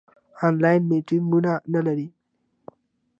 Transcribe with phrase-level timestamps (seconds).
[0.47, 2.07] آنلاین میټینګونه لرئ؟